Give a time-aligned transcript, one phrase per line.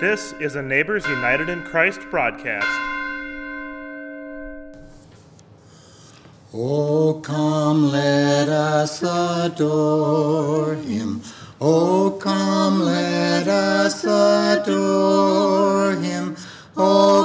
[0.00, 2.68] This is a Neighbors United in Christ broadcast.
[6.54, 11.20] Oh, come, let us adore him.
[11.60, 16.36] Oh, come, let us adore him.
[16.76, 17.17] Oh,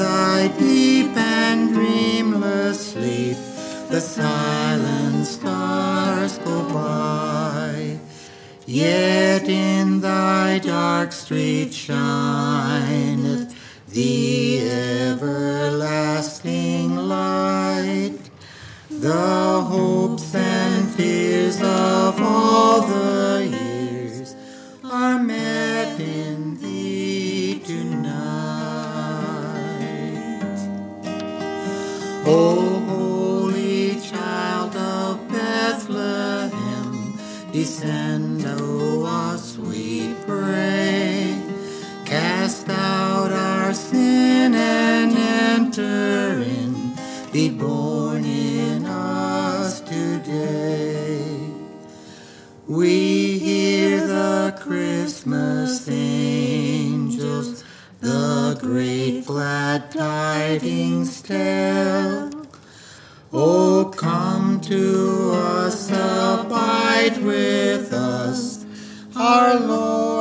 [0.00, 3.36] thy deep and dreamless sleep.
[3.90, 7.98] The silent stars go by,
[8.66, 12.19] yet in thy dark street shineth
[54.52, 57.64] Christmas angels,
[58.00, 62.30] the great glad tidings tell.
[63.32, 68.64] Oh, come to us, abide with us,
[69.14, 70.19] our Lord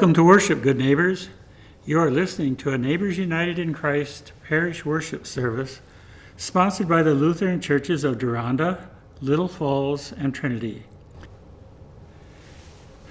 [0.00, 1.28] Welcome to worship, good neighbors.
[1.84, 5.82] You are listening to a Neighbors United in Christ parish worship service
[6.38, 8.88] sponsored by the Lutheran churches of Deronda,
[9.20, 10.84] Little Falls, and Trinity.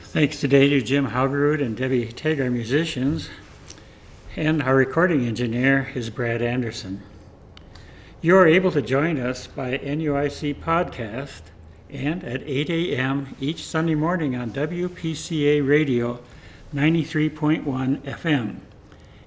[0.02, 3.30] Thanks today to Jim Haugerud and Debbie Teg, our musicians,
[4.36, 7.04] and our recording engineer is Brad Anderson.
[8.20, 11.42] You are able to join us by NUIC podcast
[11.92, 13.36] and at 8 a.m.
[13.40, 16.20] each Sunday morning on WPCA Radio
[16.74, 18.60] 93.1 FM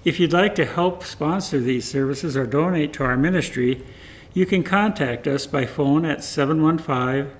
[0.03, 3.81] If you'd like to help sponsor these services or donate to our ministry,
[4.33, 7.31] you can contact us by phone at 715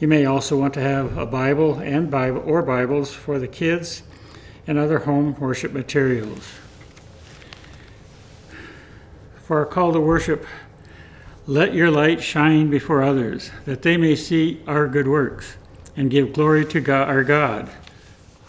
[0.00, 4.02] You may also want to have a Bible and Bible or Bibles for the kids
[4.66, 6.54] and other home worship materials.
[9.44, 10.46] For our call to worship,
[11.46, 15.56] let your light shine before others, that they may see our good works
[15.96, 17.70] and give glory to God, our God.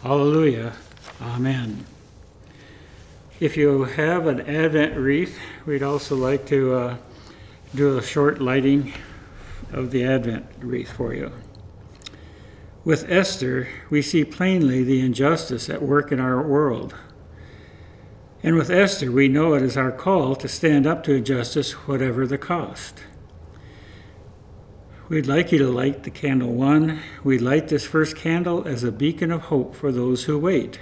[0.02, 0.74] Hallelujah.
[1.22, 1.86] Amen.
[3.45, 5.38] If you have an Advent wreath,
[5.68, 6.97] we'd also like to uh,
[7.75, 8.92] do a short lighting
[9.71, 11.31] of the Advent wreath for you.
[12.83, 16.95] With Esther, we see plainly the injustice at work in our world.
[18.42, 22.25] And with Esther, we know it is our call to stand up to injustice, whatever
[22.25, 23.03] the cost.
[25.07, 27.00] We'd like you to light the candle one.
[27.24, 30.80] We light this first candle as a beacon of hope for those who wait.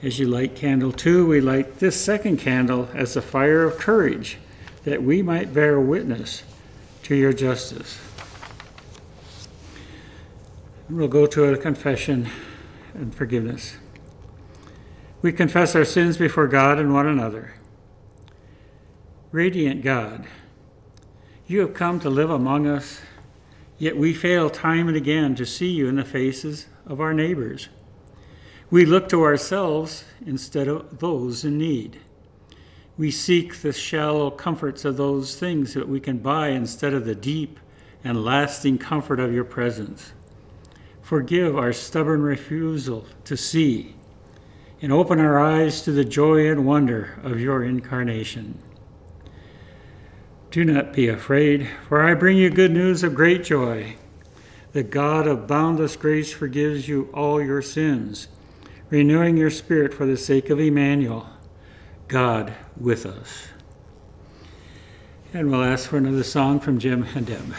[0.00, 4.38] As you light candle two, we light this second candle as a fire of courage
[4.84, 6.44] that we might bear witness
[7.02, 7.98] to your justice.
[10.88, 12.28] We'll go to a confession
[12.94, 13.76] and forgiveness.
[15.20, 17.54] We confess our sins before God and one another.
[19.32, 20.26] Radiant God,
[21.48, 23.00] you have come to live among us,
[23.78, 27.68] yet we fail time and again to see you in the faces of our neighbors.
[28.70, 32.00] We look to ourselves instead of those in need.
[32.98, 37.14] We seek the shallow comforts of those things that we can buy instead of the
[37.14, 37.58] deep
[38.04, 40.12] and lasting comfort of your presence.
[41.00, 43.94] Forgive our stubborn refusal to see
[44.82, 48.58] and open our eyes to the joy and wonder of your incarnation.
[50.50, 53.96] Do not be afraid, for I bring you good news of great joy.
[54.72, 58.28] The God of boundless grace forgives you all your sins,
[58.90, 61.28] renewing your spirit for the sake of Emmanuel,
[62.08, 63.48] God with us.
[65.34, 67.54] And we'll ask for another song from Jim and Deb.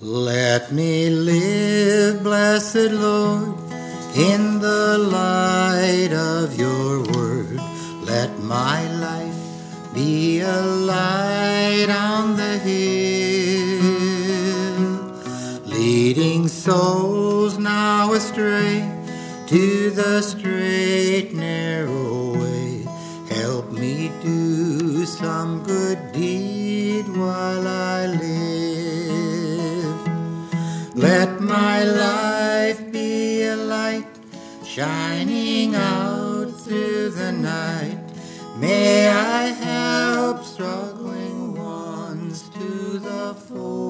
[0.00, 3.58] Let me live, blessed Lord,
[4.14, 7.56] in the light of your word.
[8.04, 9.34] Let my life
[9.92, 13.05] be a light on the hill,
[16.48, 18.88] souls now astray
[19.46, 22.84] to the straight, narrow way.
[23.28, 29.36] Help me do some good deed while I live.
[30.94, 34.06] Let my life be a light
[34.64, 37.98] shining out through the night.
[38.58, 43.85] May I help struggling ones to the fold,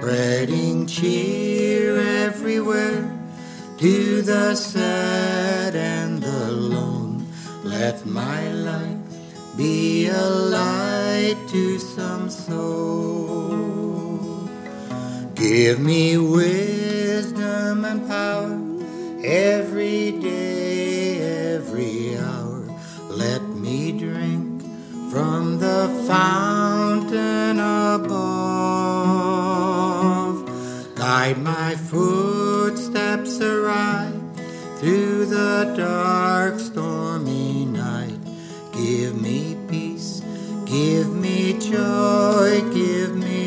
[0.00, 3.04] spreading cheer everywhere
[3.76, 7.26] to the sad and the lone.
[7.62, 8.96] Let my light
[9.58, 13.58] be a light to some soul.
[15.34, 18.58] Give me wisdom and power
[19.22, 22.64] every day, every hour.
[23.10, 24.62] Let me drink
[25.10, 28.39] from the fountain above.
[31.20, 34.22] Guide my footsteps aright
[34.78, 38.18] through the dark, stormy night.
[38.72, 40.22] Give me peace,
[40.64, 43.39] give me joy, give me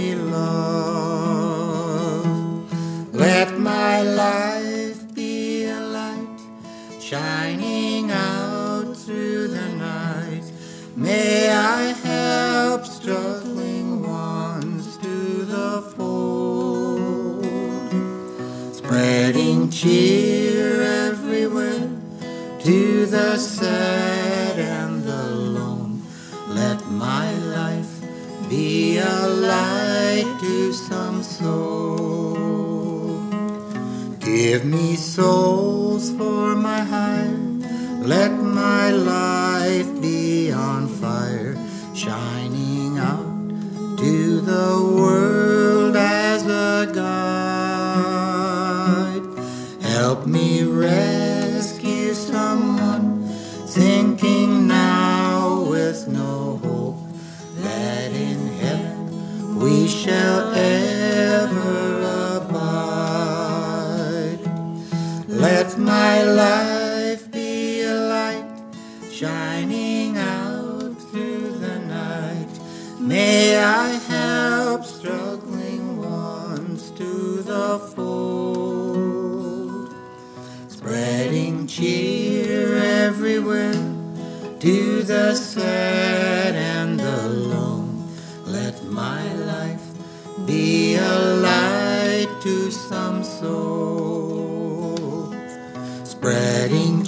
[34.53, 37.39] Give me souls for my hire.
[38.05, 39.32] Let my life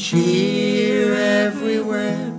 [0.05, 2.31] cheer everywhere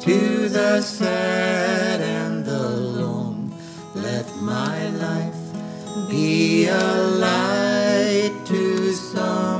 [0.00, 3.54] to the sad and the lone.
[3.94, 5.42] Let my life
[6.10, 6.94] be a
[7.26, 9.55] light to some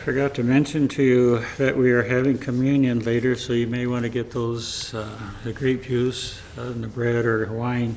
[0.00, 4.02] forgot to mention to you that we are having communion later, so you may want
[4.02, 5.06] to get those, uh,
[5.44, 7.94] the grape juice uh, and the bread or wine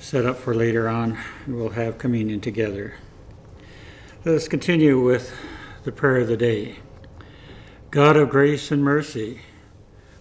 [0.00, 2.94] set up for later on, we'll have communion together.
[4.24, 5.32] Let us continue with
[5.84, 6.80] the prayer of the day.
[7.92, 9.40] God of grace and mercy,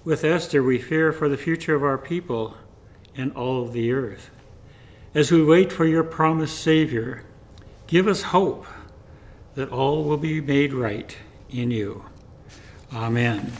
[0.03, 2.55] with Esther we fear for the future of our people
[3.15, 4.29] and all of the earth.
[5.15, 7.23] As we wait for your promised Savior,
[7.87, 8.67] give us hope
[9.55, 11.17] that all will be made right
[11.49, 12.05] in you.
[12.93, 13.51] Amen.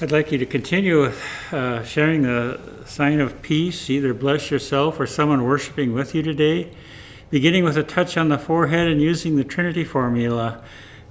[0.00, 1.10] I'd like you to continue
[1.52, 6.70] uh, sharing the sign of peace, either bless yourself or someone worshiping with you today,
[7.30, 10.62] beginning with a touch on the forehead and using the Trinity formula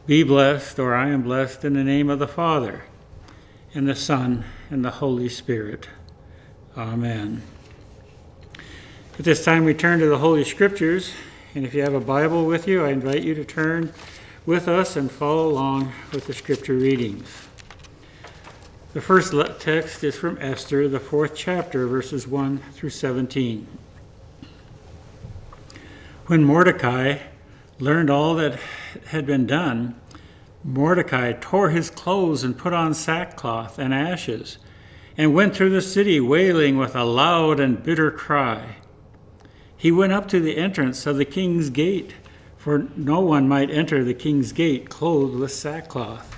[0.05, 2.83] Be blessed, or I am blessed in the name of the Father,
[3.73, 5.89] and the Son, and the Holy Spirit.
[6.77, 7.41] Amen.
[9.17, 11.11] At this time, we turn to the Holy Scriptures.
[11.55, 13.93] And if you have a Bible with you, I invite you to turn
[14.45, 17.47] with us and follow along with the scripture readings.
[18.91, 23.67] The first text is from Esther, the fourth chapter, verses 1 through 17.
[26.25, 27.19] When Mordecai
[27.79, 28.59] learned all that
[29.07, 29.95] had been done,
[30.61, 34.57] Mordecai tore his clothes and put on sackcloth and ashes,
[35.17, 38.75] and went through the city wailing with a loud and bitter cry.
[39.85, 42.15] He went up to the entrance of the king's gate,
[42.57, 46.35] for no one might enter the king's gate clothed with sackcloth.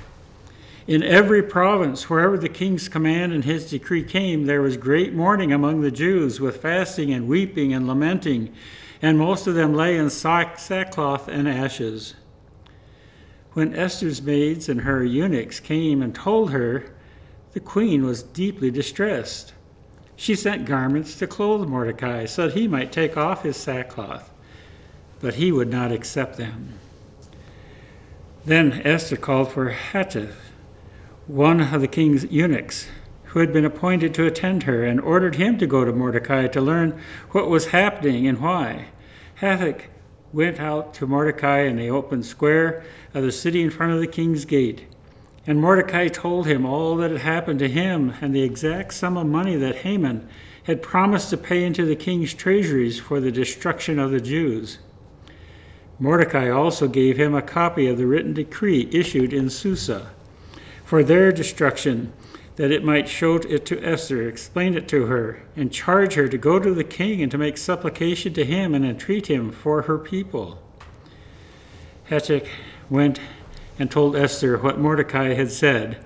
[0.85, 5.53] In every province, wherever the king's command and his decree came, there was great mourning
[5.53, 8.53] among the Jews, with fasting and weeping and lamenting,
[9.01, 12.15] and most of them lay in sack- sackcloth and ashes.
[13.53, 16.93] When Esther's maids and her eunuchs came and told her,
[17.53, 19.53] the queen was deeply distressed.
[20.19, 24.31] She sent garments to clothe Mordecai so that he might take off his sackcloth,
[25.21, 26.73] but he would not accept them.
[28.43, 30.33] Then Esther called for Hathach,
[31.27, 32.87] one of the king's eunuchs,
[33.25, 36.61] who had been appointed to attend her, and ordered him to go to Mordecai to
[36.61, 36.99] learn
[37.31, 38.87] what was happening and why.
[39.41, 39.83] Hathach
[40.33, 42.83] went out to Mordecai in the open square
[43.13, 44.85] of the city in front of the king's gate.
[45.47, 49.25] And Mordecai told him all that had happened to him and the exact sum of
[49.25, 50.27] money that Haman
[50.63, 54.79] had promised to pay into the king's treasuries for the destruction of the Jews.
[55.99, 60.11] Mordecai also gave him a copy of the written decree issued in Susa
[60.83, 62.11] for their destruction,
[62.57, 66.37] that it might show it to Esther, explain it to her, and charge her to
[66.37, 69.97] go to the king and to make supplication to him and entreat him for her
[69.97, 70.61] people.
[72.09, 72.47] Hathach
[72.89, 73.19] went
[73.79, 76.03] and told Esther what Mordecai had said.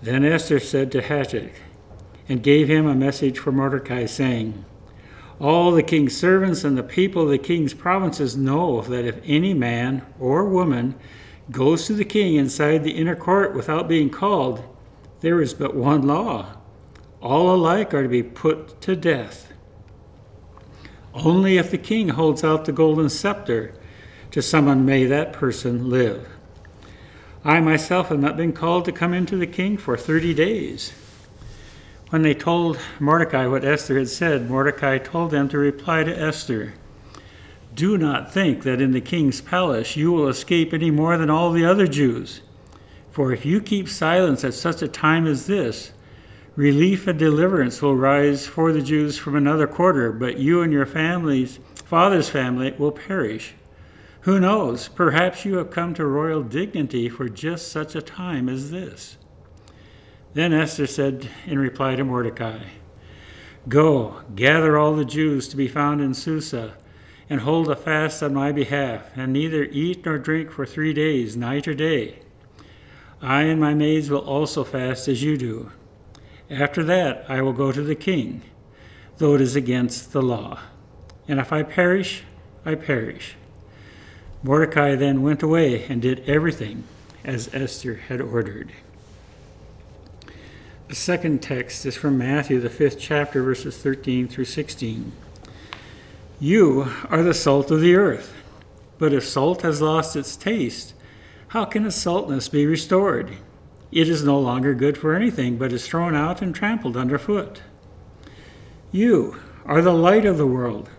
[0.00, 1.52] Then Esther said to Hathach,
[2.28, 4.64] and gave him a message for Mordecai, saying,
[5.40, 9.54] All the king's servants and the people of the king's provinces know that if any
[9.54, 10.94] man or woman
[11.50, 14.64] goes to the king inside the inner court without being called,
[15.20, 16.56] there is but one law.
[17.20, 19.52] All alike are to be put to death.
[21.14, 23.74] Only if the king holds out the golden scepter
[24.30, 26.26] to someone may that person live.
[27.44, 30.92] I myself have not been called to come into the king for thirty days.
[32.10, 36.74] When they told Mordecai what Esther had said, Mordecai told them to reply to Esther
[37.74, 41.50] Do not think that in the king's palace you will escape any more than all
[41.50, 42.42] the other Jews.
[43.10, 45.90] For if you keep silence at such a time as this,
[46.54, 50.86] relief and deliverance will rise for the Jews from another quarter, but you and your
[50.86, 53.54] families, father's family, will perish.
[54.22, 54.86] Who knows?
[54.86, 59.16] Perhaps you have come to royal dignity for just such a time as this.
[60.34, 62.60] Then Esther said in reply to Mordecai,
[63.68, 66.74] Go, gather all the Jews to be found in Susa,
[67.28, 71.36] and hold a fast on my behalf, and neither eat nor drink for three days,
[71.36, 72.20] night or day.
[73.20, 75.72] I and my maids will also fast as you do.
[76.48, 78.42] After that, I will go to the king,
[79.18, 80.60] though it is against the law.
[81.26, 82.22] And if I perish,
[82.64, 83.36] I perish.
[84.42, 86.84] Mordecai then went away and did everything
[87.24, 88.72] as Esther had ordered.
[90.88, 95.12] The second text is from Matthew, the fifth chapter, verses 13 through 16.
[96.40, 98.34] You are the salt of the earth,
[98.98, 100.94] but if salt has lost its taste,
[101.48, 103.36] how can its saltness be restored?
[103.92, 107.62] It is no longer good for anything, but is thrown out and trampled underfoot.
[108.90, 110.90] You are the light of the world.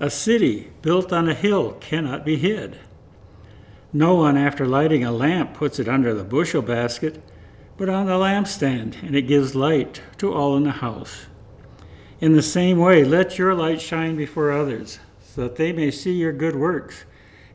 [0.00, 2.78] A city built on a hill cannot be hid.
[3.92, 7.22] No one, after lighting a lamp, puts it under the bushel basket,
[7.76, 11.26] but on the lampstand, and it gives light to all in the house.
[12.18, 16.12] In the same way, let your light shine before others, so that they may see
[16.12, 17.04] your good works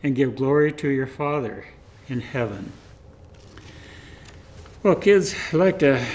[0.03, 1.65] and give glory to your Father
[2.07, 2.71] in heaven.
[4.83, 6.05] Well, kids, I'd like to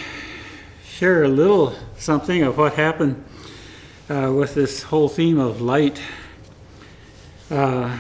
[0.85, 3.25] share a little something of what happened
[4.09, 6.01] uh, with this whole theme of light
[7.51, 7.99] uh,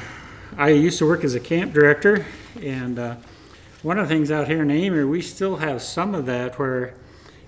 [0.56, 2.24] I used to work as a camp director,
[2.62, 3.16] and uh,
[3.82, 6.94] one of the things out here in Amery, we still have some of that where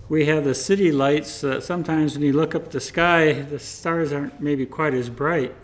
[0.09, 1.45] we have the city lights.
[1.45, 5.55] Uh, sometimes when you look up the sky, the stars aren't maybe quite as bright.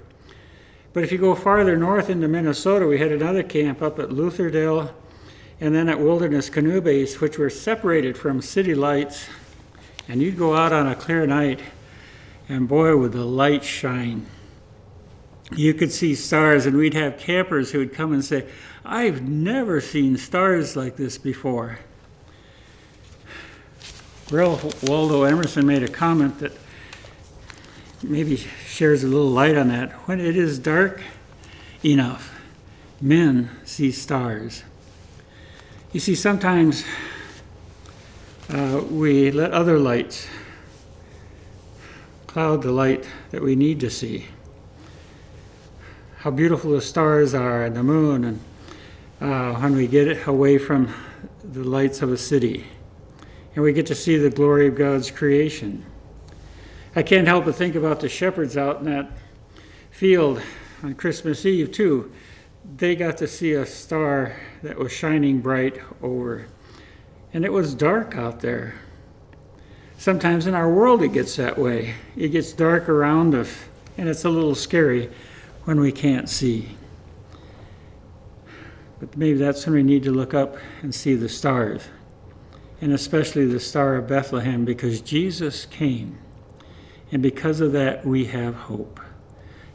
[0.92, 4.92] But if you go farther north into Minnesota, we had another camp up at Lutherdale
[5.60, 9.26] and then at Wilderness Canoe Base, which were separated from city lights.
[10.06, 11.60] And you'd go out on a clear night,
[12.48, 14.26] and boy, would the light shine
[15.54, 18.46] you could see stars, and we'd have campers who would come and say,
[18.84, 21.78] I've never seen stars like this before.
[24.30, 26.52] Ralph Waldo Emerson made a comment that
[28.02, 29.92] maybe shares a little light on that.
[30.06, 31.02] When it is dark
[31.82, 32.38] enough,
[33.00, 34.64] men see stars.
[35.92, 36.84] You see, sometimes
[38.50, 40.28] uh, we let other lights
[42.26, 44.26] cloud the light that we need to see
[46.18, 48.40] how beautiful the stars are and the moon, and
[49.20, 50.92] uh, when we get away from
[51.44, 52.66] the lights of a city,
[53.54, 55.86] and we get to see the glory of God's creation.
[56.96, 59.12] I can't help but think about the shepherds out in that
[59.92, 60.42] field
[60.82, 62.10] on Christmas Eve, too.
[62.76, 66.46] They got to see a star that was shining bright over,
[67.32, 68.74] and it was dark out there.
[69.96, 71.94] Sometimes in our world it gets that way.
[72.16, 73.56] It gets dark around us,
[73.96, 75.10] and it's a little scary
[75.68, 76.66] when we can't see.
[78.98, 81.88] But maybe that's when we need to look up and see the stars,
[82.80, 86.20] and especially the Star of Bethlehem, because Jesus came.
[87.12, 88.98] And because of that, we have hope.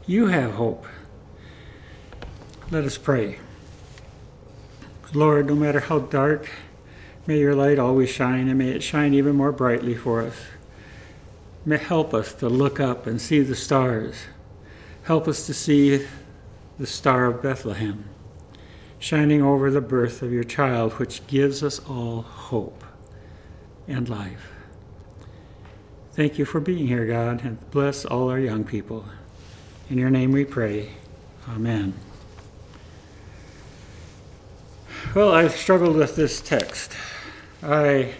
[0.04, 0.84] You have hope.
[2.72, 3.38] Let us pray.
[5.12, 6.50] Lord, no matter how dark,
[7.24, 10.34] may your light always shine, and may it shine even more brightly for us.
[11.64, 14.16] May help us to look up and see the stars
[15.04, 16.06] Help us to see
[16.78, 18.04] the Star of Bethlehem
[18.98, 22.82] shining over the birth of your child, which gives us all hope
[23.86, 24.50] and life.
[26.12, 29.04] Thank you for being here, God, and bless all our young people.
[29.90, 30.88] In your name we pray.
[31.50, 31.92] Amen.
[35.14, 36.96] Well, I've struggled with this text.
[37.62, 38.14] I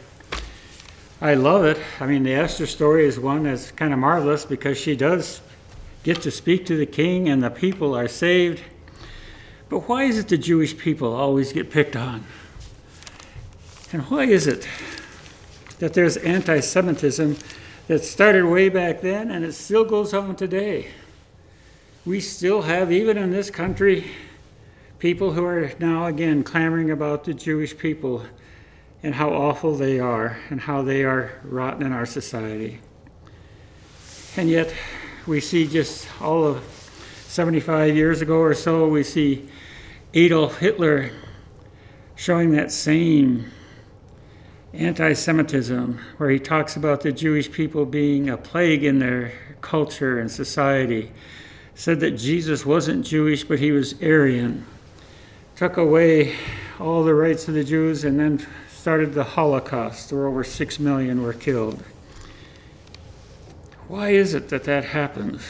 [1.22, 1.78] I love it.
[1.98, 5.40] I mean, the Esther story is one that's kind of marvelous because she does
[6.04, 8.62] get to speak to the king and the people are saved.
[9.68, 12.24] But why is it the Jewish people always get picked on?
[13.92, 14.68] And why is it
[15.78, 17.38] that there's anti Semitism
[17.88, 20.88] that started way back then and it still goes on today?
[22.04, 24.10] We still have, even in this country,
[24.98, 28.26] people who are now again clamoring about the Jewish people
[29.02, 32.80] and how awful they are and how they are rotten in our society.
[34.36, 34.74] And yet,
[35.26, 36.62] we see just all of
[37.28, 39.48] 75 years ago or so, we see
[40.12, 41.10] Adolf Hitler
[42.14, 43.50] showing that same
[44.72, 50.18] anti Semitism, where he talks about the Jewish people being a plague in their culture
[50.18, 51.10] and society.
[51.74, 54.64] Said that Jesus wasn't Jewish, but he was Aryan.
[55.56, 56.36] Took away
[56.78, 61.22] all the rights of the Jews and then started the Holocaust, where over six million
[61.22, 61.82] were killed.
[63.86, 65.42] Why is it that that happens?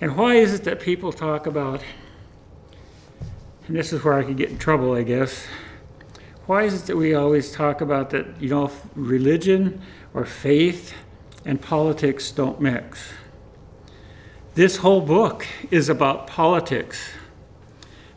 [0.00, 1.82] And why is it that people talk about,
[3.66, 5.46] and this is where I could get in trouble, I guess.
[6.46, 9.80] Why is it that we always talk about that, you know, religion
[10.14, 10.94] or faith
[11.44, 13.12] and politics don't mix?
[14.54, 17.10] This whole book is about politics.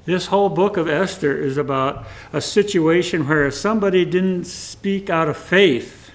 [0.05, 5.37] This whole book of Esther is about a situation where somebody didn't speak out of
[5.37, 6.11] faith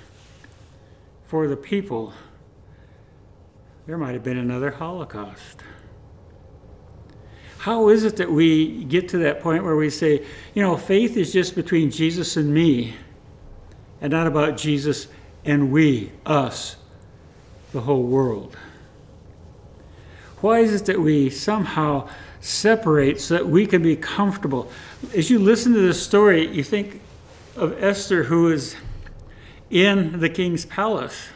[1.26, 2.12] for the people,
[3.86, 5.62] there might have been another Holocaust.
[7.58, 11.16] How is it that we get to that point where we say, you know, faith
[11.16, 12.94] is just between Jesus and me,
[14.00, 15.08] and not about Jesus
[15.44, 16.76] and we, us,
[17.72, 18.56] the whole world?
[20.40, 22.08] Why is it that we somehow
[22.46, 24.70] separate so that we can be comfortable.
[25.14, 27.00] As you listen to this story, you think
[27.56, 28.76] of Esther, who is
[29.70, 31.28] in the king's palace.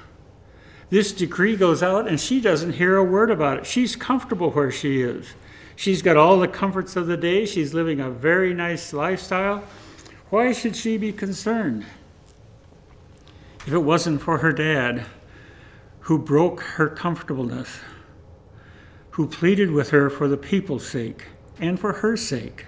[0.91, 3.67] This decree goes out, and she doesn't hear a word about it.
[3.67, 5.35] She's comfortable where she is.
[5.77, 7.47] She's got all the comforts of the day.
[7.47, 9.65] She's living a very nice lifestyle.
[10.31, 11.87] Why should she be concerned?
[13.67, 15.07] If it wasn't for her dad,
[16.01, 17.79] who broke her comfortableness,
[19.11, 21.27] who pleaded with her for the people's sake
[21.61, 22.67] and for her sake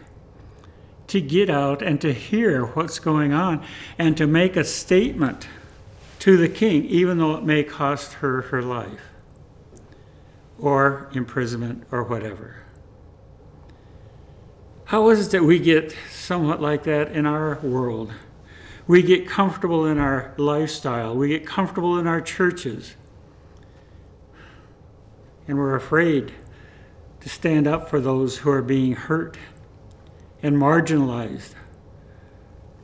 [1.09, 3.65] to get out and to hear what's going on
[3.99, 5.49] and to make a statement
[6.23, 9.11] to the king, even though it may cost her her life
[10.57, 12.63] or imprisonment or whatever.
[14.85, 18.13] How is it that we get somewhat like that in our world?
[18.87, 22.95] We get comfortable in our lifestyle, we get comfortable in our churches
[25.49, 26.31] and we're afraid
[27.19, 29.37] to stand up for those who are being hurt
[30.41, 31.55] and marginalized,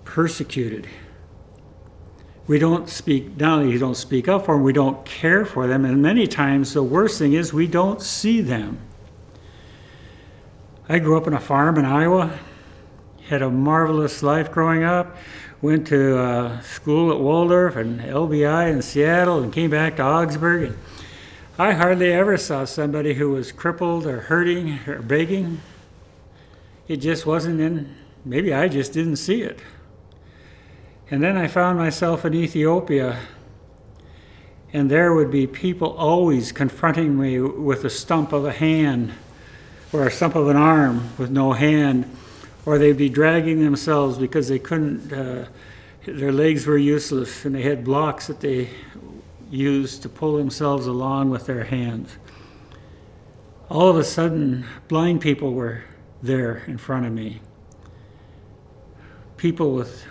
[0.04, 0.88] persecuted.
[2.48, 5.84] We don't speak, not only don't speak up for them, we don't care for them,
[5.84, 8.78] and many times the worst thing is we don't see them.
[10.88, 12.38] I grew up on a farm in Iowa,
[13.28, 15.14] had a marvelous life growing up,
[15.60, 20.62] went to uh, school at Waldorf and LBI in Seattle, and came back to Augsburg.
[20.62, 20.78] And
[21.58, 25.60] I hardly ever saw somebody who was crippled or hurting or begging.
[26.86, 29.58] It just wasn't in, maybe I just didn't see it.
[31.10, 33.18] And then I found myself in Ethiopia,
[34.74, 39.12] and there would be people always confronting me with a stump of a hand
[39.90, 42.04] or a stump of an arm with no hand,
[42.66, 45.46] or they'd be dragging themselves because they couldn't, uh,
[46.04, 48.68] their legs were useless and they had blocks that they
[49.50, 52.18] used to pull themselves along with their hands.
[53.70, 55.84] All of a sudden, blind people were
[56.22, 57.40] there in front of me.
[59.38, 60.04] People with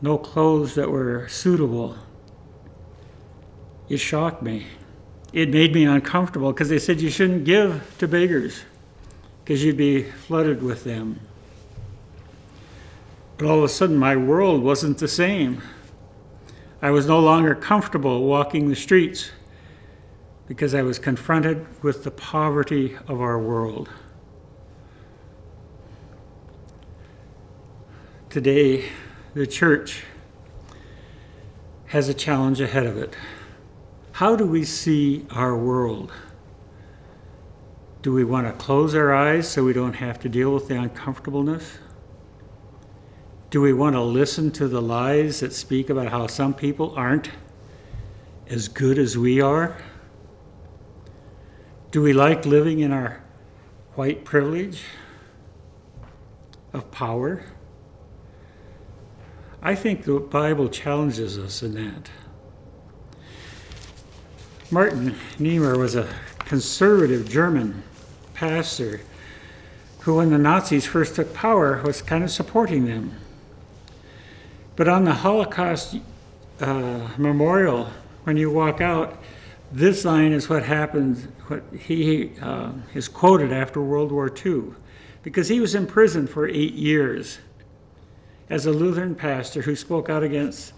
[0.00, 1.96] no clothes that were suitable.
[3.88, 4.66] It shocked me.
[5.32, 8.62] It made me uncomfortable because they said you shouldn't give to beggars
[9.44, 11.20] because you'd be flooded with them.
[13.36, 15.62] But all of a sudden, my world wasn't the same.
[16.80, 19.30] I was no longer comfortable walking the streets
[20.46, 23.88] because I was confronted with the poverty of our world.
[28.30, 28.90] Today,
[29.36, 30.02] the church
[31.88, 33.14] has a challenge ahead of it.
[34.12, 36.10] How do we see our world?
[38.00, 40.80] Do we want to close our eyes so we don't have to deal with the
[40.80, 41.76] uncomfortableness?
[43.50, 47.28] Do we want to listen to the lies that speak about how some people aren't
[48.48, 49.76] as good as we are?
[51.90, 53.22] Do we like living in our
[53.96, 54.82] white privilege
[56.72, 57.44] of power?
[59.62, 62.10] I think the Bible challenges us in that.
[64.70, 66.08] Martin Niemöller was a
[66.40, 67.82] conservative German
[68.34, 69.00] pastor
[70.00, 73.16] who, when the Nazis first took power, was kind of supporting them.
[74.76, 75.96] But on the Holocaust
[76.60, 77.90] uh, memorial,
[78.24, 79.22] when you walk out,
[79.72, 84.74] this line is what happened, what he uh, is quoted after World War II,
[85.22, 87.38] because he was in prison for eight years
[88.48, 90.72] as a Lutheran pastor who spoke out against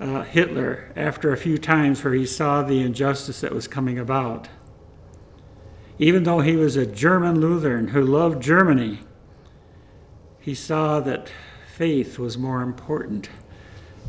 [0.00, 4.48] uh, Hitler after a few times where he saw the injustice that was coming about.
[5.98, 9.00] Even though he was a German Lutheran who loved Germany,
[10.40, 11.30] he saw that
[11.74, 13.28] faith was more important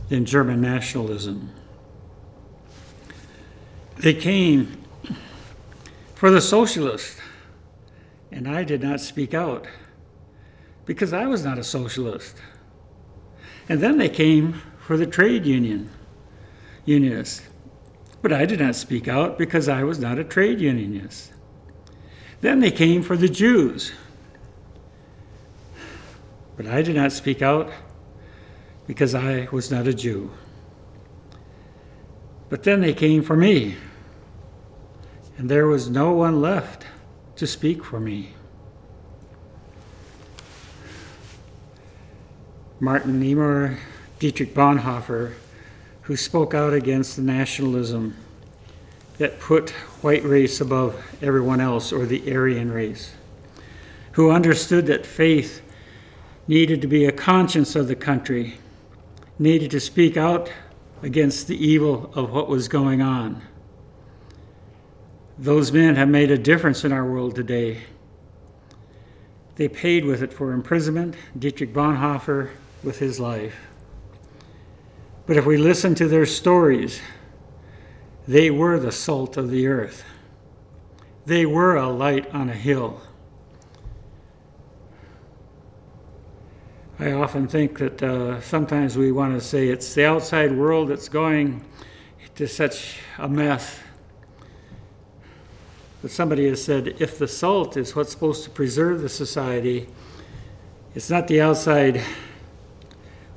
[0.08, 1.50] than German nationalism.
[3.98, 4.82] They came
[6.16, 7.20] for the socialists,
[8.32, 9.68] and I did not speak out
[10.86, 12.38] because I was not a socialist.
[13.72, 15.90] And then they came for the trade union
[16.84, 17.44] unionists,
[18.22, 21.32] but I did not speak out because I was not a trade unionist.
[22.42, 23.94] Then they came for the Jews,
[26.58, 27.72] but I did not speak out
[28.88, 30.32] because I was not a Jew.
[32.50, 33.78] But then they came for me
[35.38, 36.88] and there was no one left
[37.38, 38.34] to speak for me.
[42.82, 43.78] Martin Niemöller,
[44.18, 45.34] Dietrich Bonhoeffer,
[46.02, 48.18] who spoke out against the nationalism
[49.20, 49.70] that put
[50.02, 53.14] white race above everyone else or the Aryan race,
[54.14, 55.62] who understood that faith
[56.48, 58.58] needed to be a conscience of the country,
[59.38, 60.52] needed to speak out
[61.04, 63.44] against the evil of what was going on.
[65.38, 67.84] Those men have made a difference in our world today.
[69.58, 72.50] They paid with it for imprisonment, Dietrich Bonhoeffer
[72.84, 73.56] with his life.
[75.26, 77.02] But if we listen to their stories,
[78.28, 80.04] they were the salt of the earth.
[81.26, 83.02] They were a light on a hill.
[87.00, 91.10] I often think that uh, sometimes we want to say it's the outside world that's
[91.10, 91.64] going
[92.36, 93.80] to such a mess
[96.02, 99.88] but somebody has said if the salt is what's supposed to preserve the society,
[100.96, 102.02] it's not the outside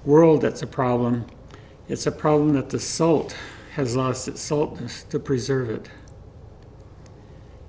[0.04, 1.26] world that's a problem.
[1.88, 3.36] It's a problem that the salt
[3.74, 5.88] has lost its saltness to preserve it.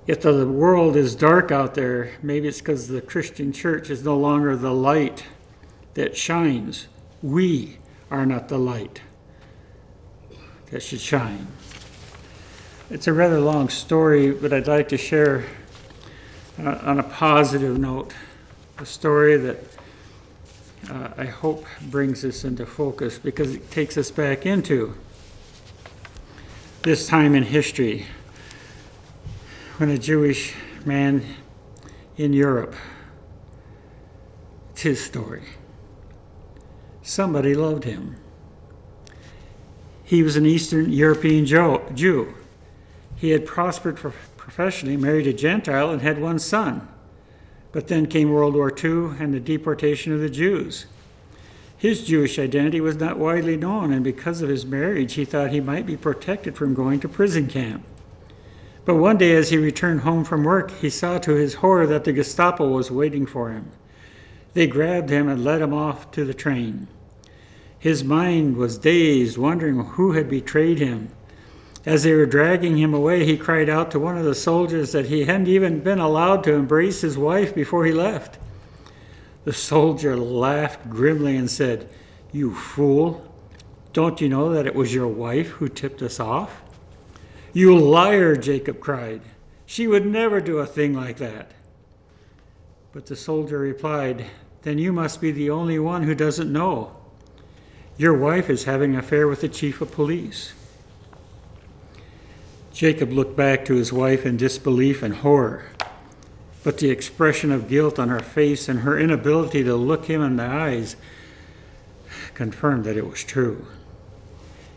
[0.06, 4.16] If the world is dark out there, maybe it's because the Christian church is no
[4.16, 5.24] longer the light
[5.94, 6.86] that shines.
[7.22, 7.78] We
[8.10, 9.00] are not the light
[10.70, 11.48] that should shine.
[12.88, 15.44] It's a rather long story, but I'd like to share
[16.62, 18.14] uh, on a positive note
[18.78, 19.58] a story that
[20.90, 24.94] uh, I hope brings us into focus because it takes us back into
[26.82, 28.06] this time in history
[29.78, 31.22] when a Jewish man
[32.16, 32.74] in Europe,
[34.72, 35.42] it's his story.
[37.02, 38.16] Somebody loved him.
[40.04, 42.34] He was an Eastern European Jew
[43.16, 46.86] he had prospered professionally, married a Gentile, and had one son.
[47.76, 50.86] But then came World War II and the deportation of the Jews.
[51.76, 55.60] His Jewish identity was not widely known, and because of his marriage, he thought he
[55.60, 57.84] might be protected from going to prison camp.
[58.86, 62.04] But one day, as he returned home from work, he saw to his horror that
[62.04, 63.70] the Gestapo was waiting for him.
[64.54, 66.88] They grabbed him and led him off to the train.
[67.78, 71.10] His mind was dazed, wondering who had betrayed him.
[71.86, 75.06] As they were dragging him away, he cried out to one of the soldiers that
[75.06, 78.38] he hadn't even been allowed to embrace his wife before he left.
[79.44, 81.88] The soldier laughed grimly and said,
[82.32, 83.32] You fool!
[83.92, 86.60] Don't you know that it was your wife who tipped us off?
[87.52, 89.22] You liar, Jacob cried.
[89.64, 91.52] She would never do a thing like that.
[92.92, 94.26] But the soldier replied,
[94.62, 96.96] Then you must be the only one who doesn't know.
[97.96, 100.52] Your wife is having an affair with the chief of police.
[102.76, 105.64] Jacob looked back to his wife in disbelief and horror.
[106.62, 110.36] But the expression of guilt on her face and her inability to look him in
[110.36, 110.94] the eyes
[112.34, 113.66] confirmed that it was true.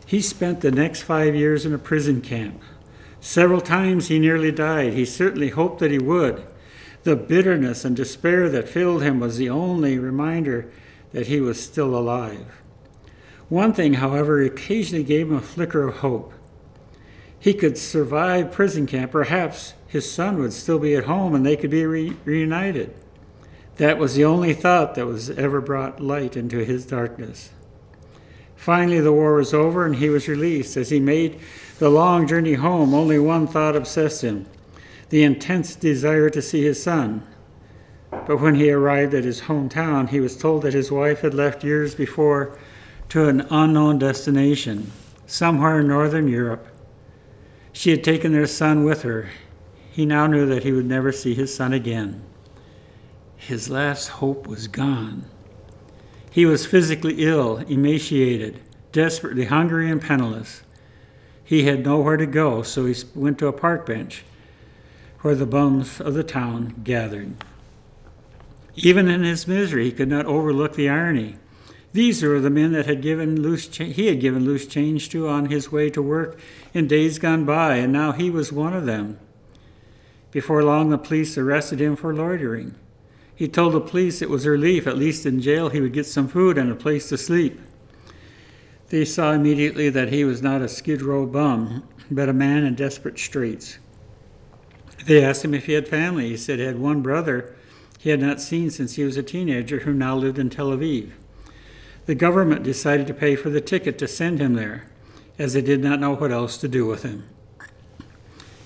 [0.06, 2.62] He spent the next five years in a prison camp.
[3.20, 4.94] Several times he nearly died.
[4.94, 6.48] He certainly hoped that he would.
[7.04, 10.72] The bitterness and despair that filled him was the only reminder
[11.12, 12.62] that he was still alive.
[13.50, 16.34] One thing, however, occasionally gave him a flicker of hope.
[17.40, 21.56] He could survive prison camp, perhaps his son would still be at home and they
[21.56, 22.94] could be re- reunited.
[23.78, 27.52] That was the only thought that was ever brought light into his darkness.
[28.56, 30.76] Finally, the war was over and he was released.
[30.76, 31.40] As he made
[31.78, 34.46] the long journey home, only one thought obsessed him
[35.10, 37.24] the intense desire to see his son.
[38.12, 41.64] But when he arrived at his hometown, he was told that his wife had left
[41.64, 42.58] years before
[43.10, 44.92] to an unknown destination,
[45.26, 46.68] somewhere in northern Europe.
[47.80, 49.30] She had taken their son with her.
[49.90, 52.22] He now knew that he would never see his son again.
[53.38, 55.24] His last hope was gone.
[56.30, 58.60] He was physically ill, emaciated,
[58.92, 60.62] desperately hungry, and penniless.
[61.42, 64.26] He had nowhere to go, so he went to a park bench
[65.22, 67.34] where the bums of the town gathered.
[68.76, 71.38] Even in his misery, he could not overlook the irony.
[71.92, 75.28] These were the men that had given loose cha- he had given loose change to
[75.28, 76.40] on his way to work
[76.74, 79.18] in days gone by, and now he was one of them.
[80.32, 82.76] Before long, the police arrested him for loitering.
[83.36, 86.06] He told the police it was a relief, at least in jail he would get
[86.06, 87.60] some food and a place to sleep.
[88.90, 92.76] They saw immediately that he was not a skid row bum, but a man in
[92.76, 93.80] desperate straits.
[95.06, 96.30] They asked him if he had family.
[96.30, 97.56] He said he had one brother
[98.00, 101.12] he had not seen since he was a teenager who now lived in Tel Aviv.
[102.10, 104.88] The government decided to pay for the ticket to send him there,
[105.38, 107.26] as they did not know what else to do with him.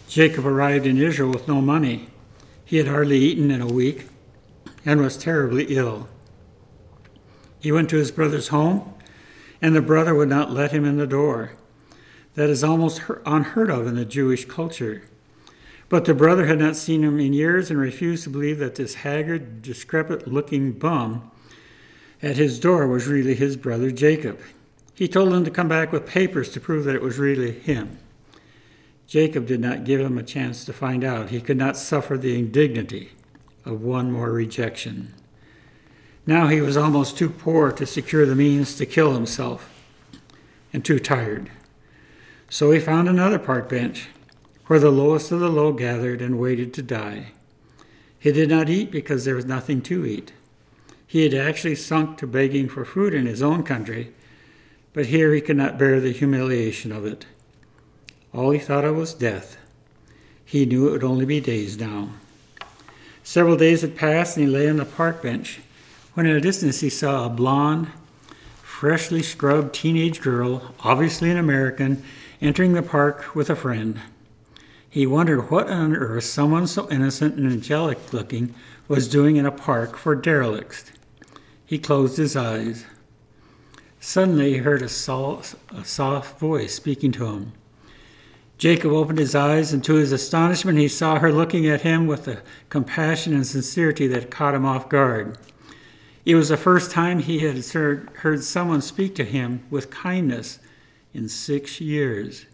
[0.08, 2.08] Jacob arrived in Israel with no money.
[2.64, 4.08] He had hardly eaten in a week
[4.86, 6.08] and was terribly ill.
[7.60, 8.94] He went to his brother's home,
[9.62, 11.52] and the brother would not let him in the door.
[12.36, 15.02] That is almost unheard of in the Jewish culture.
[15.90, 18.94] But the brother had not seen him in years and refused to believe that this
[18.94, 21.30] haggard, decrepit looking bum
[22.24, 24.40] at his door was really his brother Jacob.
[24.96, 28.00] He told him to come back with papers to prove that it was really him.
[29.06, 31.30] Jacob did not give him a chance to find out.
[31.30, 33.12] He could not suffer the indignity
[33.66, 35.14] of one more rejection.
[36.26, 39.70] Now he was almost too poor to secure the means to kill himself
[40.72, 41.52] and too tired.
[42.50, 44.08] So he found another park bench
[44.68, 47.34] where the lowest of the low gathered and waited to die.
[48.18, 50.32] He did not eat because there was nothing to eat.
[51.14, 54.12] He had actually sunk to begging for food in his own country,
[54.94, 57.28] but here he could not bear the humiliation of it.
[58.34, 59.58] All he thought of was death.
[60.44, 62.10] He knew it would only be days now.
[63.22, 65.60] Several days had passed, and he lay on the park bench
[66.16, 67.92] when in a distance he saw a blonde,
[68.64, 72.04] freshly scrubbed teenage girl, obviously an American,
[72.42, 74.02] entering the park with a friend.
[74.90, 78.56] He wondered what on earth someone so innocent and angelic looking
[78.88, 80.90] was doing in a park for derelicts.
[81.66, 82.86] He closed his eyes.
[84.00, 87.54] Suddenly he heard a soft, a soft voice speaking to him.
[88.58, 92.28] Jacob opened his eyes, and to his astonishment, he saw her looking at him with
[92.28, 95.38] a compassion and sincerity that caught him off guard.
[96.26, 100.60] It was the first time he had heard, heard someone speak to him with kindness
[101.14, 102.46] in six years.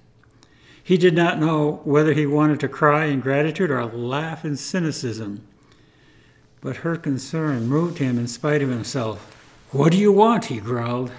[0.84, 5.48] He did not know whether he wanted to cry in gratitude or laugh in cynicism.
[6.62, 9.36] But her concern moved him in spite of himself.
[9.72, 10.46] What do you want?
[10.46, 11.12] he growled.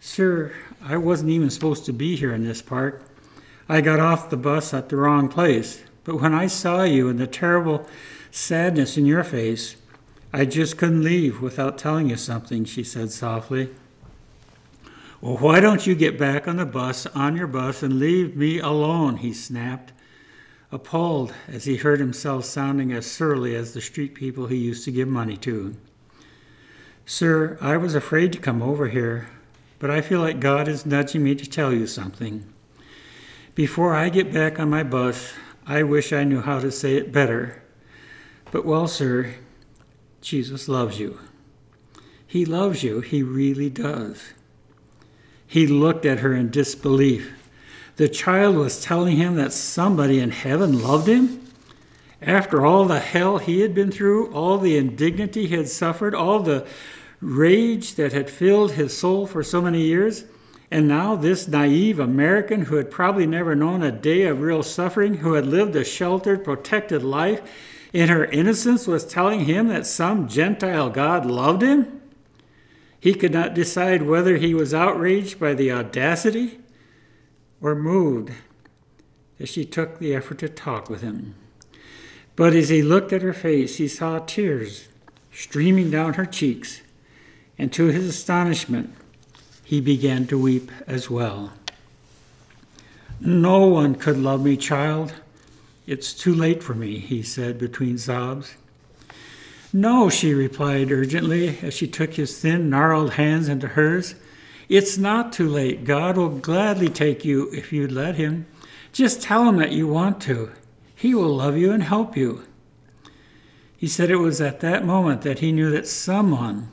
[0.00, 3.02] Sir, I wasn't even supposed to be here in this park.
[3.68, 5.82] I got off the bus at the wrong place.
[6.04, 7.86] But when I saw you and the terrible
[8.30, 9.76] sadness in your face,
[10.32, 13.68] I just couldn't leave without telling you something, she said softly.
[15.20, 18.58] Well, why don't you get back on the bus, on your bus, and leave me
[18.58, 19.18] alone?
[19.18, 19.92] he snapped,
[20.70, 24.92] appalled as he heard himself sounding as surly as the street people he used to
[24.92, 25.74] give money to.
[27.06, 29.28] Sir, I was afraid to come over here,
[29.78, 32.44] but I feel like God is nudging me to tell you something.
[33.54, 35.32] Before I get back on my bus,
[35.66, 37.62] I wish I knew how to say it better.
[38.50, 39.34] But, well, sir,
[40.20, 41.18] Jesus loves you.
[42.26, 44.32] He loves you, he really does.
[45.46, 47.37] He looked at her in disbelief.
[47.98, 51.44] The child was telling him that somebody in heaven loved him?
[52.22, 56.38] After all the hell he had been through, all the indignity he had suffered, all
[56.38, 56.64] the
[57.20, 60.24] rage that had filled his soul for so many years,
[60.70, 65.14] and now this naive American who had probably never known a day of real suffering,
[65.14, 67.42] who had lived a sheltered, protected life,
[67.92, 72.00] in her innocence was telling him that some Gentile God loved him?
[73.00, 76.60] He could not decide whether he was outraged by the audacity
[77.60, 78.32] or moved
[79.40, 81.34] as she took the effort to talk with him.
[82.36, 84.88] But as he looked at her face, he saw tears
[85.32, 86.82] streaming down her cheeks,
[87.58, 88.94] and to his astonishment,
[89.64, 91.52] he began to weep as well.
[93.20, 95.12] No one could love me, child.
[95.86, 98.54] It's too late for me, he said between sobs.
[99.72, 104.14] No, she replied urgently as she took his thin, gnarled hands into hers.
[104.68, 105.84] It's not too late.
[105.84, 108.46] God will gladly take you if you'd let Him.
[108.92, 110.50] Just tell Him that you want to.
[110.94, 112.42] He will love you and help you.
[113.78, 116.68] He said it was at that moment that he knew that someone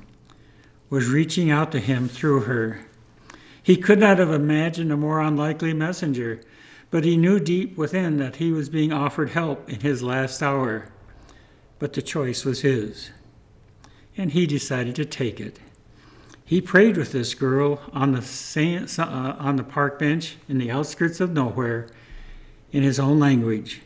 [0.89, 2.79] was reaching out to him through her.
[3.61, 6.41] He could not have imagined a more unlikely messenger,
[6.89, 10.89] but he knew deep within that he was being offered help in his last hour.
[11.77, 13.11] But the choice was his,
[14.17, 15.59] and he decided to take it.
[16.47, 20.69] He prayed with this girl on the, sand, uh, on the park bench in the
[20.69, 21.89] outskirts of nowhere
[22.71, 23.81] in his own language.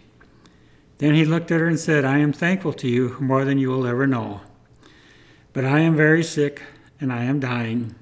[0.97, 3.69] Then he looked at her and said, I am thankful to you more than you
[3.69, 4.41] will ever know.
[5.53, 6.61] But I am very sick
[6.99, 7.95] and I am dying.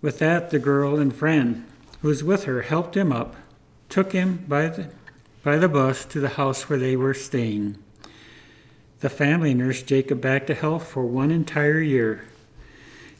[0.00, 1.66] With that, the girl and friend
[2.00, 3.34] who was with her helped him up,
[3.88, 4.90] took him by the,
[5.42, 7.78] by the bus to the house where they were staying.
[9.00, 12.28] The family nursed Jacob back to health for one entire year.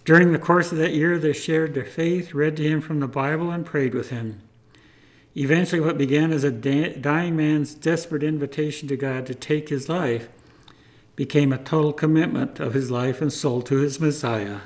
[0.07, 3.09] During the course of that year, they shared their faith, read to him from the
[3.09, 4.41] Bible, and prayed with him.
[5.35, 10.29] Eventually, what began as a dying man's desperate invitation to God to take his life
[11.17, 14.61] became a total commitment of his life and soul to his Messiah.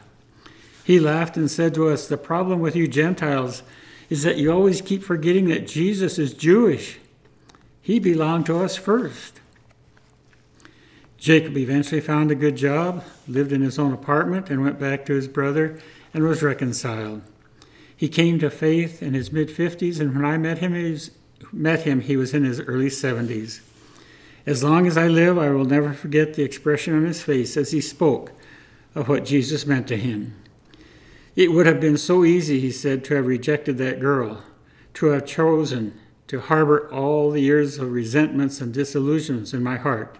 [0.84, 3.62] He laughed and said to us, The problem with you Gentiles
[4.10, 6.98] is that you always keep forgetting that Jesus is Jewish.
[7.80, 9.39] He belonged to us first.
[11.20, 15.12] Jacob eventually found a good job, lived in his own apartment, and went back to
[15.12, 15.78] his brother
[16.14, 17.20] and was reconciled.
[17.94, 21.10] He came to faith in his mid 50s, and when I met him, he was,
[21.52, 23.60] met him, he was in his early 70s.
[24.46, 27.72] As long as I live, I will never forget the expression on his face as
[27.72, 28.32] he spoke
[28.94, 30.34] of what Jesus meant to him.
[31.36, 34.42] It would have been so easy, he said, to have rejected that girl,
[34.94, 40.16] to have chosen to harbor all the years of resentments and disillusions in my heart.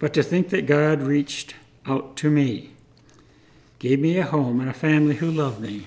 [0.00, 1.54] But to think that God reached
[1.86, 2.70] out to me,
[3.78, 5.86] gave me a home and a family who loved me,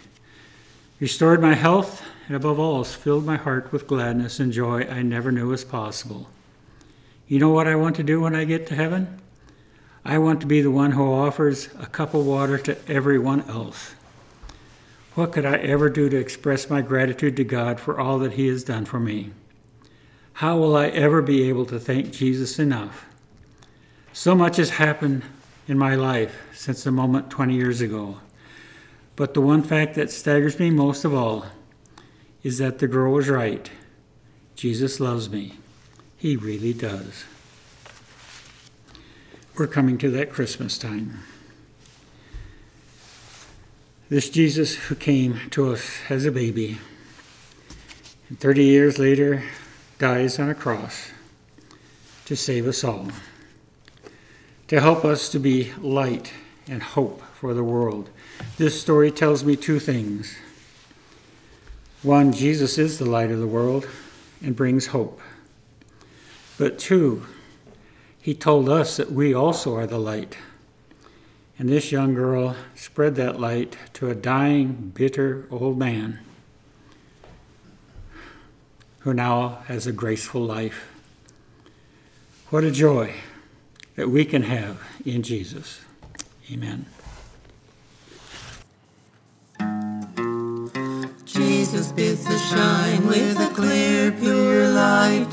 [0.99, 5.31] restored my health, and above all, filled my heart with gladness and joy I never
[5.31, 6.29] knew was possible.
[7.27, 9.19] You know what I want to do when I get to heaven?
[10.05, 13.95] I want to be the one who offers a cup of water to everyone else.
[15.15, 18.47] What could I ever do to express my gratitude to God for all that He
[18.47, 19.31] has done for me?
[20.33, 23.05] How will I ever be able to thank Jesus enough?
[24.13, 25.23] So much has happened
[25.67, 28.19] in my life since the moment 20 years ago.
[29.15, 31.47] But the one fact that staggers me most of all
[32.43, 33.71] is that the girl was right.
[34.55, 35.53] Jesus loves me.
[36.15, 37.25] He really does.
[39.57, 41.19] We're coming to that Christmas time.
[44.09, 46.77] This Jesus who came to us as a baby,
[48.29, 49.43] and 30 years later
[49.97, 51.09] dies on a cross
[52.25, 53.07] to save us all,
[54.73, 56.33] to help us to be light
[56.67, 58.09] and hope for the world
[58.57, 60.35] this story tells me two things.
[62.01, 63.87] One, Jesus is the light of the world
[64.41, 65.19] and brings hope.
[66.57, 67.25] But two,
[68.19, 70.37] he told us that we also are the light.
[71.57, 76.19] And this young girl spread that light to a dying, bitter old man
[78.99, 80.89] who now has a graceful life.
[82.49, 83.13] What a joy
[83.95, 85.81] that we can have in Jesus.
[86.51, 86.85] Amen.
[91.25, 95.29] Jesus bids us shine with a clear, pure light,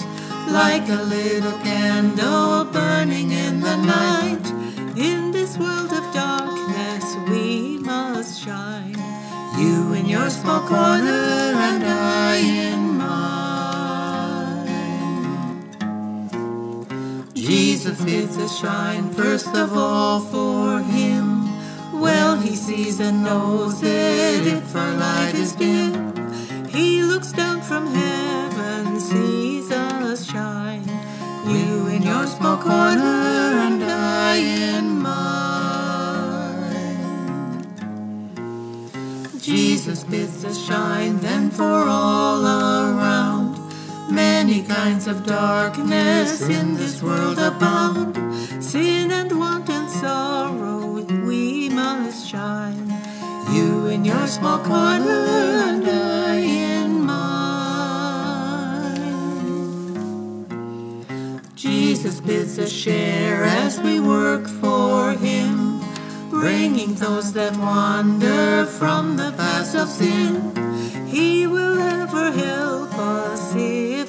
[0.49, 4.47] like a little candle burning in the night.
[4.97, 8.97] In this world of darkness, we must shine.
[9.59, 12.70] You in your small corner, and I in
[17.91, 21.49] Jesus bids us shine first of all for Him.
[22.01, 26.15] Well, He sees and knows that if our light is dim,
[26.69, 30.85] he looks down from heaven, sees us shine.
[31.49, 33.01] You in your small corner,
[33.67, 35.91] and I in mine.
[39.41, 43.30] Jesus bids us shine then for all around.
[44.11, 48.17] Many kinds of darkness in this world abound.
[48.63, 52.93] Sin and want and sorrow, we must shine.
[53.53, 55.27] You in your small corner,
[55.69, 57.31] and I in mine.
[61.55, 65.81] Jesus bids us share as we work for Him,
[66.31, 70.53] bringing those that wander from the paths of sin.
[71.07, 73.53] He will ever help us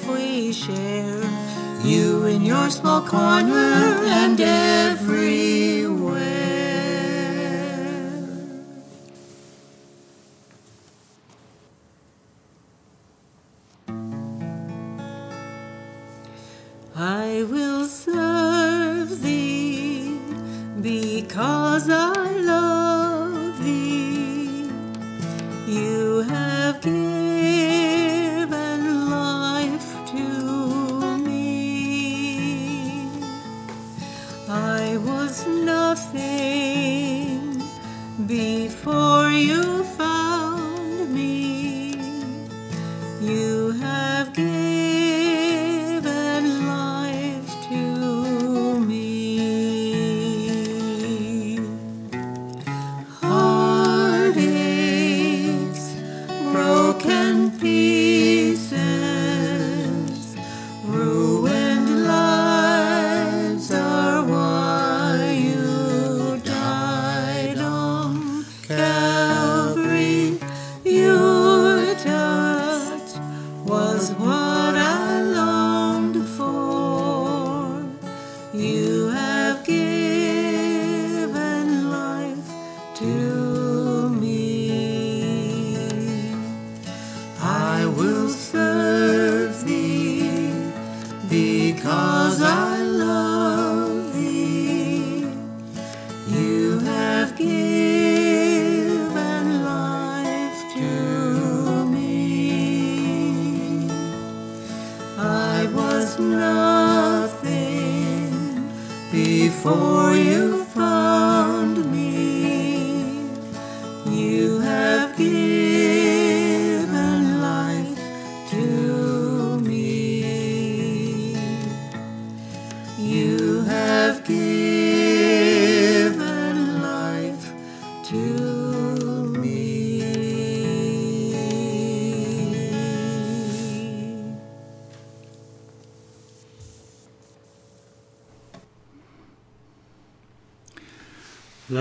[0.06, 1.22] we share
[1.84, 6.01] you in your small corner and everywhere.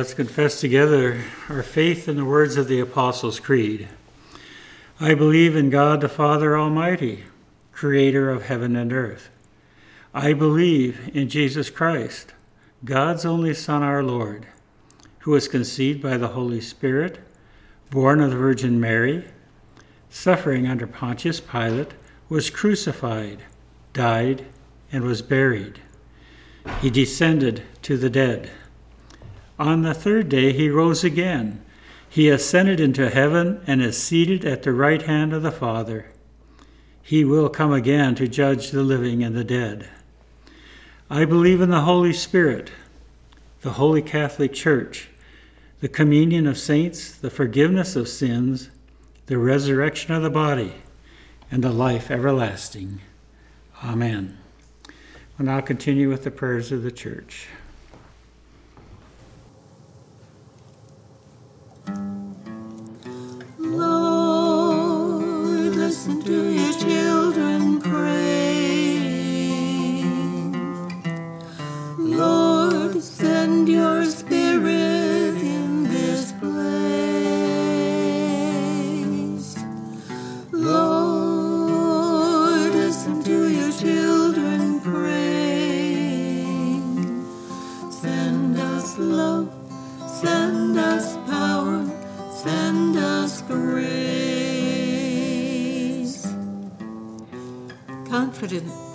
[0.01, 3.87] Let's confess together our faith in the words of the Apostles' Creed.
[4.99, 7.25] I believe in God the Father Almighty,
[7.71, 9.29] creator of heaven and earth.
[10.11, 12.33] I believe in Jesus Christ,
[12.83, 14.47] God's only Son, our Lord,
[15.19, 17.19] who was conceived by the Holy Spirit,
[17.91, 19.25] born of the Virgin Mary,
[20.09, 21.91] suffering under Pontius Pilate,
[22.27, 23.43] was crucified,
[23.93, 24.47] died,
[24.91, 25.79] and was buried.
[26.79, 28.49] He descended to the dead.
[29.61, 31.63] On the third day he rose again.
[32.09, 36.07] He ascended into heaven and is seated at the right hand of the Father.
[37.03, 39.87] He will come again to judge the living and the dead.
[41.11, 42.71] I believe in the Holy Spirit,
[43.61, 45.09] the Holy Catholic Church,
[45.79, 48.71] the communion of saints, the forgiveness of sins,
[49.27, 50.73] the resurrection of the body,
[51.51, 52.99] and the life everlasting.
[53.83, 54.39] Amen.
[55.37, 57.47] We'll now continue with the prayers of the church.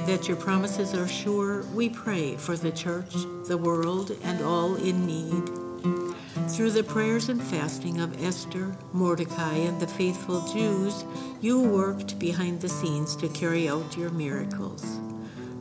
[0.07, 3.13] That your promises are sure, we pray for the church,
[3.49, 5.51] the world, and all in need.
[6.49, 11.05] Through the prayers and fasting of Esther, Mordecai, and the faithful Jews,
[11.41, 15.01] you worked behind the scenes to carry out your miracles.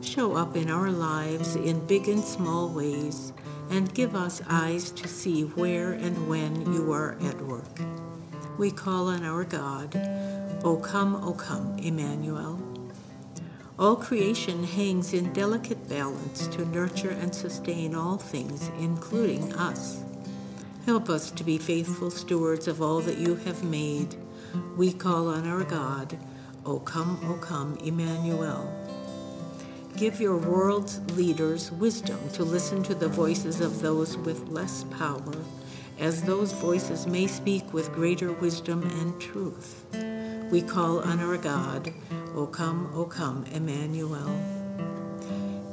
[0.00, 3.32] Show up in our lives in big and small ways,
[3.70, 7.80] and give us eyes to see where and when you are at work.
[8.58, 9.96] We call on our God.
[10.62, 12.65] O come, O come, Emmanuel.
[13.78, 20.02] All creation hangs in delicate balance to nurture and sustain all things, including us.
[20.86, 24.16] Help us to be faithful stewards of all that you have made.
[24.78, 26.16] We call on our God.
[26.64, 28.72] O come, O come, Emmanuel.
[29.94, 35.34] Give your world's leaders wisdom to listen to the voices of those with less power,
[35.98, 39.84] as those voices may speak with greater wisdom and truth.
[40.50, 41.92] We call on our God.
[42.36, 44.30] O come, O come, Emmanuel.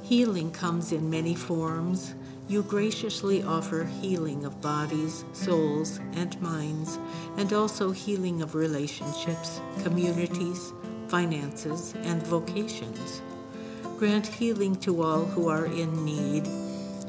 [0.02, 2.16] Healing comes in many forms.
[2.48, 7.00] You graciously offer healing of bodies, souls, and minds,
[7.36, 10.72] and also healing of relationships, communities,
[11.10, 13.22] finances, and vocations.
[13.98, 16.48] Grant healing to all who are in need,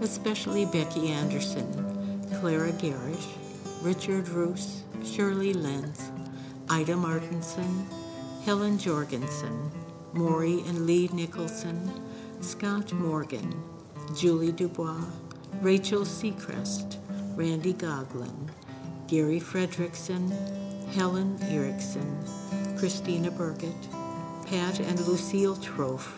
[0.00, 3.28] especially Becky Anderson, Clara Garish,
[3.82, 6.10] Richard Roos, Shirley Lenz,
[6.68, 7.86] Ida Martinson,
[8.44, 9.70] Helen Jorgensen,
[10.12, 11.90] Maury and Lee Nicholson,
[12.42, 13.54] Scott Morgan,
[14.14, 15.02] Julie Dubois,
[15.62, 16.98] Rachel Seacrest,
[17.36, 18.50] Randy Goglin,
[19.08, 20.30] Gary Fredrickson,
[20.92, 22.22] Helen Erickson,
[22.76, 23.88] Christina Burgett,
[24.46, 26.12] Pat and Lucille Trofe,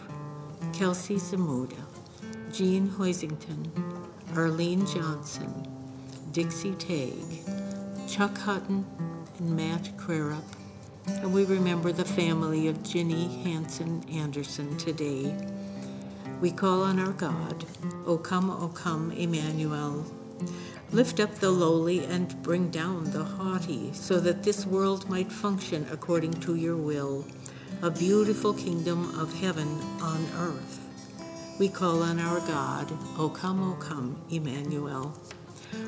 [0.72, 1.78] Kelsey Zamuda,
[2.52, 3.70] Jean Hoisington,
[4.34, 5.68] Arlene Johnson,
[6.32, 8.84] Dixie Tague, Chuck Hutton,
[9.38, 10.55] and Matt Crarup.
[11.08, 15.36] And we remember the family of Ginny Hanson Anderson today.
[16.40, 17.64] We call on our God,
[18.06, 20.04] O come, O come, Emmanuel.
[20.90, 25.86] Lift up the lowly and bring down the haughty, so that this world might function
[25.90, 27.24] according to your will,
[27.82, 30.80] a beautiful kingdom of heaven on earth.
[31.58, 35.16] We call on our God, O come, O come, Emmanuel.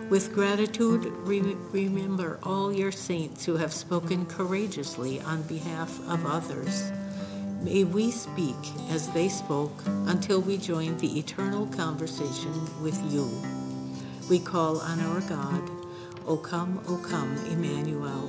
[0.08, 6.90] With gratitude, re- remember all your saints who have spoken courageously on behalf of others.
[7.62, 8.56] May we speak
[8.88, 13.28] as they spoke until we join the eternal conversation with you.
[14.30, 15.70] We call on our God,
[16.26, 18.28] O come, O come, Emmanuel.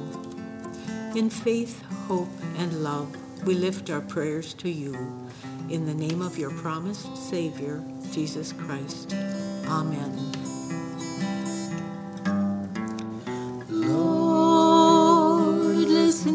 [1.16, 4.94] In faith, hope, and love, we lift our prayers to you.
[5.70, 9.14] In the name of your promised Savior, Jesus Christ.
[9.68, 10.39] Amen.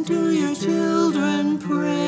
[0.06, 2.03] To your children praying.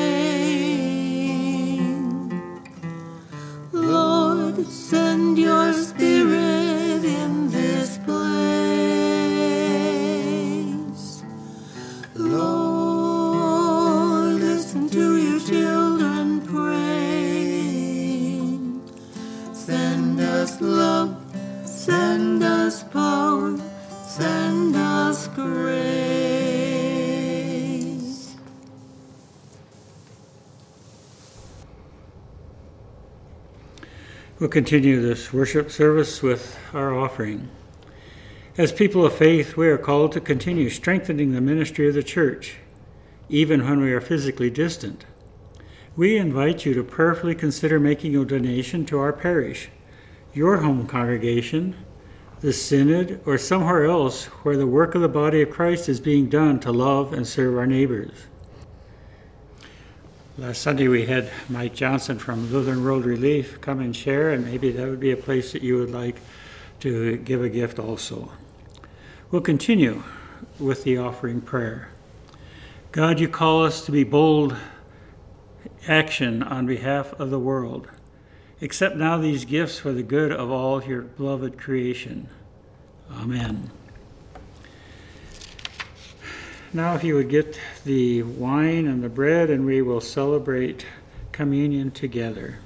[34.57, 37.47] Continue this worship service with our offering.
[38.57, 42.55] As people of faith, we are called to continue strengthening the ministry of the church,
[43.29, 45.05] even when we are physically distant.
[45.95, 49.69] We invite you to prayerfully consider making a donation to our parish,
[50.33, 51.75] your home congregation,
[52.41, 56.29] the synod, or somewhere else where the work of the body of Christ is being
[56.29, 58.25] done to love and serve our neighbors.
[60.39, 64.69] Last Sunday we had Mike Johnson from Lutheran World Relief come and share, and maybe
[64.69, 66.17] that would be a place that you would like
[66.81, 68.31] to give a gift also.
[69.31, 70.03] We'll continue
[70.59, 71.89] with the offering prayer.
[72.91, 74.55] God, you call us to be bold
[75.87, 77.89] action on behalf of the world.
[78.61, 82.29] Accept now these gifts for the good of all your beloved creation.
[83.11, 83.71] Amen.
[86.77, 90.85] Now, if you would get the wine and the bread, and we will celebrate
[91.31, 92.59] communion together.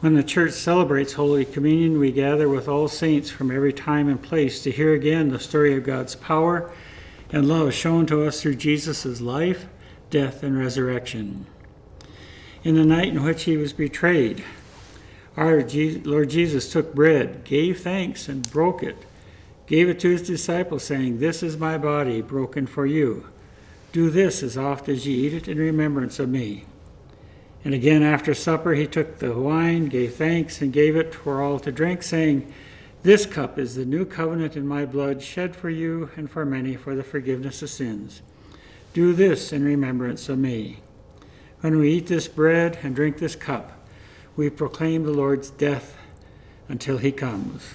[0.00, 4.22] When the church celebrates Holy Communion, we gather with all saints from every time and
[4.22, 6.70] place to hear again the story of God's power
[7.32, 9.64] and love shown to us through Jesus' life,
[10.10, 11.46] death, and resurrection.
[12.62, 14.44] In the night in which he was betrayed,
[15.34, 15.66] our
[16.04, 18.98] Lord Jesus took bread, gave thanks, and broke it
[19.66, 23.26] gave it to his disciples, saying, This is my body broken for you.
[23.92, 26.64] Do this as oft as ye eat it in remembrance of me.
[27.64, 31.58] And again after supper he took the wine, gave thanks, and gave it for all
[31.60, 32.52] to drink, saying,
[33.02, 36.76] This cup is the new covenant in my blood, shed for you and for many
[36.76, 38.20] for the forgiveness of sins.
[38.92, 40.80] Do this in remembrance of me.
[41.60, 43.72] When we eat this bread and drink this cup,
[44.36, 45.96] we proclaim the Lord's death
[46.68, 47.74] until he comes.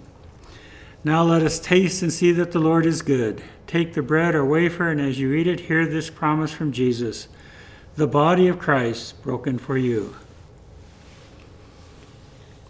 [1.03, 3.43] Now let us taste and see that the Lord is good.
[3.65, 7.27] Take the bread or wafer, and as you eat it, hear this promise from Jesus
[7.95, 10.15] the body of Christ broken for you.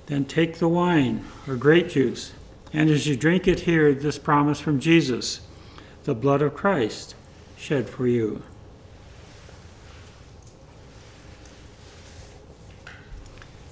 [0.07, 2.33] Then take the wine or grape juice,
[2.73, 5.41] and as you drink it, hear this promise from Jesus
[6.03, 7.15] the blood of Christ
[7.57, 8.41] shed for you.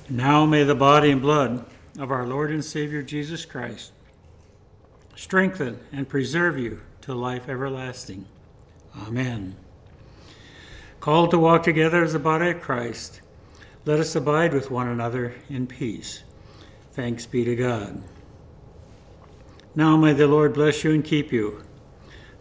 [0.10, 1.66] Now may the body and blood
[1.98, 3.92] of our Lord and Savior Jesus Christ
[5.20, 8.26] strengthen and preserve you to life everlasting.
[8.98, 9.54] Amen.
[11.02, 13.20] Called to walk together as the body of Christ,
[13.84, 16.24] let us abide with one another in peace.
[16.94, 18.02] Thanks be to God.
[19.76, 21.64] Now may the Lord bless you and keep you.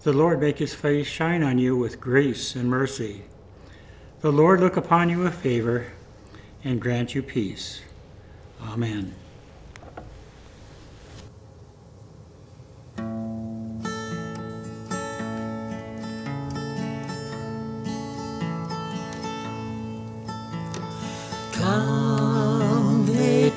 [0.02, 3.24] The Lord make his face shine on you with grace and mercy.
[4.20, 5.92] The Lord look upon you with favor
[6.62, 7.80] and grant you peace.
[8.62, 9.14] Amen.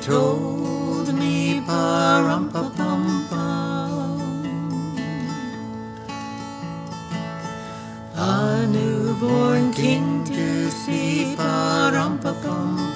[0.02, 4.92] Told me, pa-rum, pa-pum, pum.
[8.16, 12.91] A newborn king to see, pa-rum, pa-pum, pum.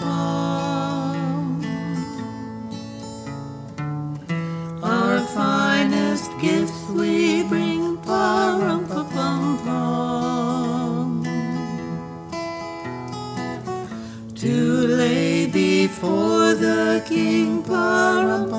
[16.05, 17.63] Before the king.
[17.63, 18.54] Rum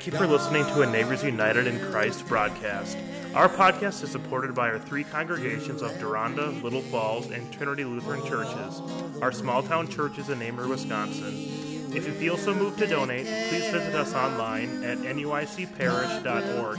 [0.00, 2.96] Thank you for listening to a Neighbors United in Christ broadcast.
[3.34, 8.24] Our podcast is supported by our three congregations of Deronda, Little Falls, and Trinity Lutheran
[8.26, 8.80] Churches.
[9.20, 11.34] Our small town church is in Amery, Wisconsin.
[11.94, 16.78] If you feel so moved to donate, please visit us online at nuicparish.org.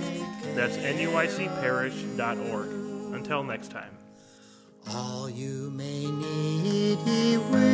[0.55, 2.67] That's nuicparish.org.
[3.13, 3.95] Until next time.
[4.89, 7.70] All you may need.